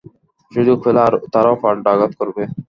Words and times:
সুযোগ 0.51 0.77
পেলে 0.83 1.01
তারাও 1.33 1.55
পাল্টা 1.63 1.89
আঘাত 1.91 2.11
করবে। 2.19 2.43